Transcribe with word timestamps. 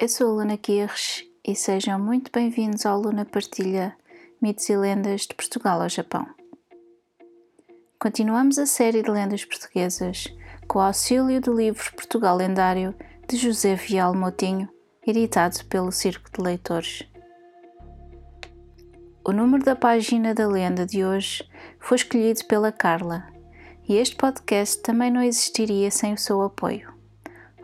Eu 0.00 0.08
sou 0.08 0.28
a 0.28 0.42
Luna 0.42 0.56
Kirsch 0.56 1.26
e 1.46 1.54
sejam 1.54 1.98
muito 2.00 2.32
bem-vindos 2.32 2.86
ao 2.86 2.98
Luna 2.98 3.26
Partilha 3.26 3.94
Mitos 4.40 4.66
e 4.70 4.74
Lendas 4.74 5.26
de 5.26 5.34
Portugal 5.34 5.82
ao 5.82 5.90
Japão. 5.90 6.26
Continuamos 7.98 8.58
a 8.58 8.64
série 8.64 9.02
de 9.02 9.10
lendas 9.10 9.44
portuguesas 9.44 10.24
com 10.66 10.78
o 10.78 10.82
auxílio 10.82 11.38
do 11.38 11.52
livro 11.52 11.92
Portugal 11.92 12.34
Lendário 12.34 12.94
de 13.28 13.36
José 13.36 13.74
Vial 13.74 14.14
Motinho, 14.14 14.70
editado 15.06 15.62
pelo 15.66 15.92
Circo 15.92 16.30
de 16.32 16.42
Leitores. 16.42 17.06
O 19.22 19.32
número 19.32 19.62
da 19.62 19.76
página 19.76 20.32
da 20.32 20.48
lenda 20.48 20.86
de 20.86 21.04
hoje 21.04 21.46
foi 21.78 21.96
escolhido 21.96 22.46
pela 22.46 22.72
Carla 22.72 23.26
e 23.86 23.96
este 23.96 24.16
podcast 24.16 24.80
também 24.80 25.10
não 25.10 25.22
existiria 25.22 25.90
sem 25.90 26.14
o 26.14 26.18
seu 26.18 26.40
apoio. 26.40 26.99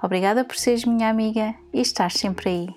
Obrigada 0.02 0.44
por 0.44 0.56
seres 0.56 0.84
minha 0.84 1.08
amiga 1.08 1.54
e 1.72 1.80
estar 1.80 2.10
sempre 2.10 2.48
aí. 2.50 2.68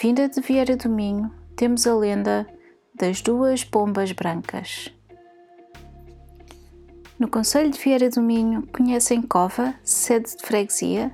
Vinda 0.00 0.28
de 0.28 0.40
Vieira 0.40 0.76
do 0.76 0.88
Minho, 0.88 1.32
temos 1.56 1.86
a 1.86 1.94
lenda 1.94 2.46
das 2.94 3.20
duas 3.20 3.64
bombas 3.64 4.12
brancas. 4.12 4.92
No 7.18 7.28
Conselho 7.28 7.70
de 7.70 7.78
Vieira 7.78 8.08
do 8.08 8.22
Minho, 8.22 8.64
conhecem 8.72 9.20
Cova, 9.22 9.74
sede 9.82 10.36
de 10.36 10.42
freguesia? 10.44 11.12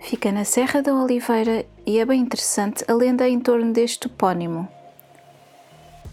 Fica 0.00 0.32
na 0.32 0.44
Serra 0.44 0.82
da 0.82 0.94
Oliveira 0.94 1.64
e 1.86 1.98
é 1.98 2.04
bem 2.04 2.22
interessante 2.22 2.84
a 2.88 2.92
lenda 2.92 3.28
em 3.28 3.38
torno 3.38 3.72
deste 3.72 4.00
topónimo, 4.00 4.68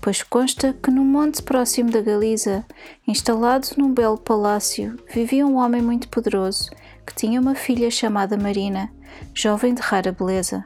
pois 0.03 0.21
consta 0.21 0.73
que 0.83 0.91
num 0.91 1.05
monte 1.05 1.41
próximo 1.41 1.89
da 1.89 2.01
Galiza, 2.01 2.65
instalado 3.07 3.69
num 3.77 3.93
belo 3.93 4.17
palácio, 4.17 4.99
vivia 5.09 5.47
um 5.47 5.55
homem 5.55 5.81
muito 5.81 6.09
poderoso 6.09 6.69
que 7.07 7.15
tinha 7.15 7.39
uma 7.39 7.55
filha 7.55 7.89
chamada 7.89 8.35
Marina, 8.35 8.91
jovem 9.33 9.73
de 9.73 9.81
rara 9.81 10.11
beleza. 10.11 10.65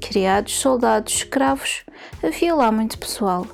Criados, 0.00 0.54
soldados, 0.54 1.14
escravos, 1.14 1.84
havia 2.22 2.54
lá 2.54 2.70
muito 2.70 2.96
pessoal, 2.96 3.44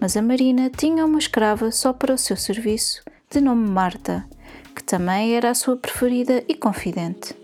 mas 0.00 0.16
a 0.16 0.22
Marina 0.22 0.70
tinha 0.70 1.04
uma 1.04 1.18
escrava 1.18 1.72
só 1.72 1.92
para 1.92 2.14
o 2.14 2.18
seu 2.18 2.36
serviço 2.36 3.02
de 3.28 3.40
nome 3.40 3.68
Marta, 3.68 4.24
que 4.72 4.84
também 4.84 5.34
era 5.34 5.50
a 5.50 5.54
sua 5.54 5.76
preferida 5.76 6.44
e 6.46 6.54
confidente. 6.54 7.43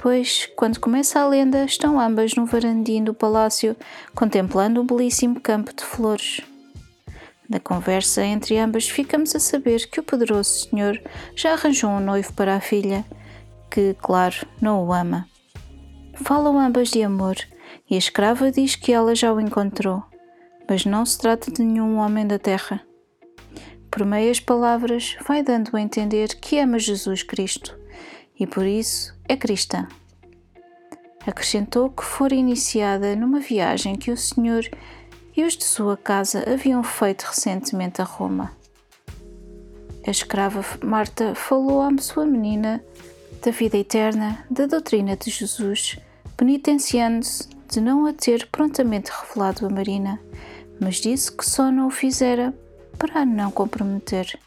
Pois, 0.00 0.48
quando 0.54 0.78
começa 0.78 1.20
a 1.20 1.26
lenda, 1.26 1.64
estão 1.64 1.98
ambas 1.98 2.34
no 2.34 2.46
varandim 2.46 3.02
do 3.02 3.12
palácio, 3.12 3.76
contemplando 4.14 4.80
um 4.80 4.86
belíssimo 4.86 5.40
campo 5.40 5.74
de 5.74 5.84
flores. 5.84 6.40
Na 7.50 7.58
conversa 7.58 8.24
entre 8.24 8.56
ambas, 8.58 8.88
ficamos 8.88 9.34
a 9.34 9.40
saber 9.40 9.88
que 9.90 9.98
o 9.98 10.02
poderoso 10.02 10.68
senhor 10.68 11.00
já 11.34 11.52
arranjou 11.52 11.90
um 11.90 12.00
noivo 12.00 12.32
para 12.34 12.54
a 12.54 12.60
filha, 12.60 13.04
que, 13.68 13.94
claro, 14.00 14.46
não 14.60 14.86
o 14.86 14.92
ama. 14.92 15.28
Falam 16.14 16.58
ambas 16.58 16.90
de 16.90 17.02
amor 17.02 17.36
e 17.90 17.96
a 17.96 17.98
escrava 17.98 18.52
diz 18.52 18.76
que 18.76 18.92
ela 18.92 19.16
já 19.16 19.32
o 19.32 19.40
encontrou, 19.40 20.04
mas 20.68 20.84
não 20.84 21.04
se 21.04 21.18
trata 21.18 21.50
de 21.50 21.62
nenhum 21.62 21.96
homem 21.96 22.24
da 22.24 22.38
terra 22.38 22.80
por 23.90 24.06
meias 24.06 24.38
palavras, 24.38 25.16
vai 25.26 25.42
dando 25.42 25.76
a 25.76 25.80
entender 25.80 26.28
que 26.36 26.58
ama 26.60 26.78
Jesus 26.78 27.22
Cristo 27.22 27.76
e 28.38 28.46
por 28.46 28.66
isso 28.66 29.14
é 29.28 29.36
cristã. 29.36 29.86
Acrescentou 31.26 31.90
que 31.90 32.04
fora 32.04 32.34
iniciada 32.34 33.14
numa 33.14 33.40
viagem 33.40 33.96
que 33.96 34.10
o 34.10 34.16
Senhor 34.16 34.64
e 35.36 35.44
os 35.44 35.56
de 35.56 35.64
sua 35.64 35.96
casa 35.96 36.44
haviam 36.50 36.82
feito 36.82 37.22
recentemente 37.22 38.00
a 38.00 38.04
Roma. 38.04 38.52
A 40.06 40.10
escrava 40.10 40.64
Marta 40.82 41.34
falou 41.34 41.82
à 41.82 41.90
sua 41.98 42.24
menina 42.24 42.82
da 43.44 43.50
vida 43.50 43.76
eterna, 43.76 44.44
da 44.50 44.66
doutrina 44.66 45.16
de 45.16 45.30
Jesus, 45.30 45.98
penitenciando-se 46.36 47.48
de 47.68 47.80
não 47.80 48.06
a 48.06 48.12
ter 48.12 48.46
prontamente 48.46 49.10
revelado 49.10 49.66
a 49.66 49.70
Marina, 49.70 50.18
mas 50.80 50.96
disse 50.96 51.30
que 51.30 51.44
só 51.44 51.70
não 51.70 51.88
o 51.88 51.90
fizera 51.90 52.54
para 52.98 53.20
a 53.20 53.26
não 53.26 53.50
comprometer. 53.50 54.38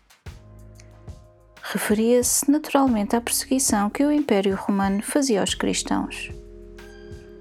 Referia-se 1.73 2.51
naturalmente 2.51 3.15
à 3.15 3.21
perseguição 3.21 3.89
que 3.89 4.03
o 4.03 4.11
Império 4.11 4.57
Romano 4.57 5.01
fazia 5.01 5.39
aos 5.39 5.53
cristãos. 5.53 6.29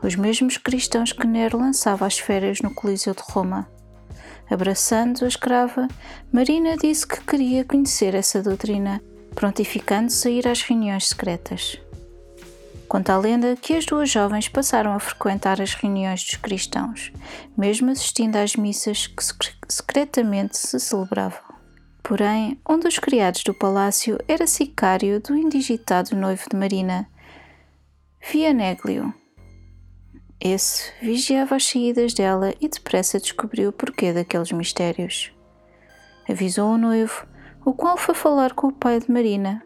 Os 0.00 0.14
mesmos 0.14 0.56
cristãos 0.56 1.12
que 1.12 1.26
Nero 1.26 1.58
lançava 1.58 2.06
às 2.06 2.16
férias 2.16 2.60
no 2.60 2.72
Coliseu 2.72 3.12
de 3.12 3.22
Roma. 3.22 3.68
Abraçando 4.48 5.24
a 5.24 5.28
escrava, 5.28 5.88
Marina 6.32 6.76
disse 6.76 7.08
que 7.08 7.20
queria 7.24 7.64
conhecer 7.64 8.14
essa 8.14 8.40
doutrina, 8.40 9.02
prontificando-se 9.34 10.28
a 10.28 10.30
ir 10.30 10.46
às 10.46 10.62
reuniões 10.62 11.08
secretas. 11.08 11.80
Conta 12.86 13.14
a 13.14 13.18
lenda 13.18 13.56
que 13.56 13.74
as 13.74 13.84
duas 13.84 14.08
jovens 14.08 14.48
passaram 14.48 14.92
a 14.92 15.00
frequentar 15.00 15.60
as 15.60 15.74
reuniões 15.74 16.22
dos 16.22 16.36
cristãos, 16.36 17.10
mesmo 17.58 17.90
assistindo 17.90 18.36
às 18.36 18.54
missas 18.54 19.08
que 19.08 19.24
secretamente 19.68 20.56
se 20.56 20.78
celebravam. 20.78 21.49
Porém, 22.10 22.60
um 22.68 22.76
dos 22.76 22.98
criados 22.98 23.44
do 23.44 23.54
palácio 23.54 24.18
era 24.26 24.44
sicário 24.44 25.20
do 25.20 25.36
indigitado 25.36 26.16
noivo 26.16 26.42
de 26.50 26.56
Marina, 26.56 27.08
Vianéglio. 28.20 29.14
Esse 30.40 30.90
vigiava 31.00 31.54
as 31.54 31.64
saídas 31.64 32.12
dela 32.12 32.52
e 32.60 32.68
depressa 32.68 33.20
descobriu 33.20 33.70
o 33.70 33.72
porquê 33.72 34.12
daqueles 34.12 34.50
mistérios. 34.50 35.32
Avisou 36.28 36.72
o 36.72 36.78
noivo, 36.78 37.24
o 37.64 37.72
qual 37.72 37.96
foi 37.96 38.16
falar 38.16 38.54
com 38.54 38.66
o 38.66 38.72
pai 38.72 38.98
de 38.98 39.08
Marina. 39.08 39.62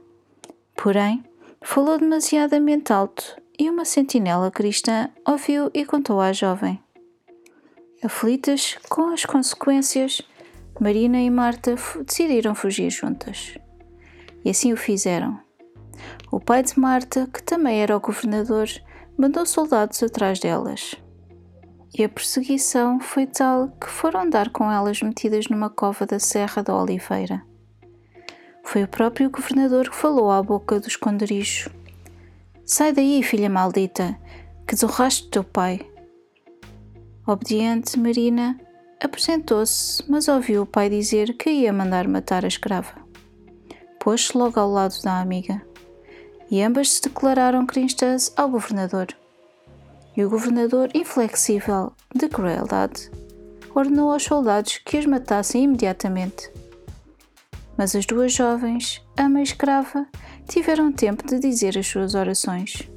Porém, 0.76 1.24
Falou 1.62 1.96
demasiadamente 1.96 2.92
alto 2.92 3.40
e 3.58 3.70
uma 3.70 3.86
sentinela 3.86 4.50
cristã 4.50 5.08
ouviu 5.26 5.70
e 5.72 5.86
contou 5.86 6.20
à 6.20 6.30
jovem. 6.30 6.78
Aflitas 8.02 8.76
com 8.90 9.08
as 9.14 9.24
consequências, 9.24 10.20
Marina 10.80 11.20
e 11.20 11.30
Marta 11.30 11.76
decidiram 12.04 12.54
fugir 12.54 12.90
juntas. 12.90 13.56
E 14.44 14.50
assim 14.50 14.72
o 14.72 14.76
fizeram. 14.76 15.38
O 16.32 16.40
pai 16.40 16.64
de 16.64 16.78
Marta, 16.78 17.28
que 17.32 17.40
também 17.42 17.80
era 17.80 17.96
o 17.96 18.00
governador, 18.00 18.68
mandou 19.16 19.46
soldados 19.46 20.02
atrás 20.02 20.40
delas. 20.40 20.96
E 21.96 22.02
a 22.02 22.08
perseguição 22.08 22.98
foi 22.98 23.24
tal 23.24 23.68
que 23.80 23.88
foram 23.88 24.28
dar 24.28 24.50
com 24.50 24.70
elas 24.70 25.00
metidas 25.00 25.48
numa 25.48 25.70
cova 25.70 26.04
da 26.04 26.18
Serra 26.18 26.60
da 26.60 26.76
Oliveira. 26.76 27.44
Foi 28.64 28.82
o 28.82 28.88
próprio 28.88 29.30
governador 29.30 29.88
que 29.88 29.94
falou 29.94 30.28
à 30.28 30.42
boca 30.42 30.80
do 30.80 30.88
esconderijo. 30.88 31.70
Sai 32.64 32.92
daí, 32.92 33.22
filha 33.22 33.48
maldita, 33.48 34.18
que 34.66 34.74
desonraste 34.74 35.30
teu 35.30 35.44
pai. 35.44 35.80
Obediente, 37.24 37.96
Marina 37.96 38.58
apresentou-se, 39.00 40.02
mas 40.10 40.28
ouviu 40.28 40.62
o 40.62 40.66
pai 40.66 40.88
dizer 40.88 41.36
que 41.36 41.50
ia 41.50 41.72
mandar 41.72 42.08
matar 42.08 42.44
a 42.44 42.48
escrava. 42.48 42.94
Pôs-se 44.00 44.36
logo 44.36 44.58
ao 44.58 44.70
lado 44.70 44.94
da 45.02 45.20
amiga, 45.20 45.62
e 46.50 46.62
ambas 46.62 46.92
se 46.92 47.02
declararam 47.02 47.66
cristãs 47.66 48.32
ao 48.36 48.48
governador. 48.48 49.08
E 50.16 50.24
o 50.24 50.30
governador, 50.30 50.90
inflexível 50.94 51.92
de 52.14 52.28
crueldade, 52.28 53.10
ordenou 53.74 54.12
aos 54.12 54.22
soldados 54.22 54.78
que 54.78 54.96
as 54.96 55.06
matassem 55.06 55.64
imediatamente. 55.64 56.50
Mas 57.76 57.96
as 57.96 58.06
duas 58.06 58.32
jovens, 58.32 59.02
ama 59.18 59.40
e 59.40 59.42
escrava, 59.42 60.06
tiveram 60.48 60.92
tempo 60.92 61.26
de 61.26 61.40
dizer 61.40 61.76
as 61.76 61.86
suas 61.86 62.14
orações. 62.14 62.88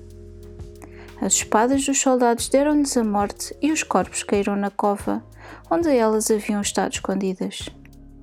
As 1.21 1.33
espadas 1.33 1.85
dos 1.85 1.99
soldados 1.99 2.47
deram-lhes 2.47 2.95
a 2.95 3.03
morte 3.03 3.55
e 3.61 3.71
os 3.71 3.83
corpos 3.83 4.23
caíram 4.23 4.55
na 4.55 4.69
cova 4.69 5.23
onde 5.69 5.89
elas 5.89 6.29
haviam 6.29 6.61
estado 6.61 6.93
escondidas. 6.93 7.69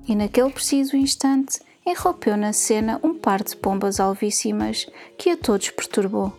E 0.07 0.15
naquele 0.15 0.51
preciso 0.51 0.95
instante 0.95 1.59
enrompeu 1.85 2.35
na 2.35 2.53
cena 2.53 2.99
um 3.03 3.13
par 3.17 3.43
de 3.43 3.55
pombas 3.55 3.99
alvíssimas 3.99 4.87
que 5.17 5.29
a 5.29 5.37
todos 5.37 5.69
perturbou. 5.69 6.33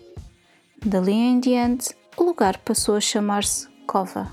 Dali 0.85 1.13
em 1.13 1.41
diante, 1.41 1.95
o 2.17 2.23
lugar 2.23 2.59
passou 2.59 2.97
a 2.97 3.01
chamar-se 3.01 3.69
Cova. 3.87 4.31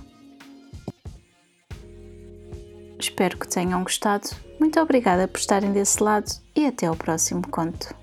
Espero 3.00 3.38
que 3.38 3.48
tenham 3.48 3.84
gostado. 3.84 4.30
Muito 4.60 4.80
obrigada 4.80 5.28
por 5.28 5.38
estarem 5.38 5.72
desse 5.72 6.02
lado 6.02 6.32
e 6.56 6.66
até 6.66 6.88
ao 6.88 6.96
próximo 6.96 7.48
conto. 7.50 8.03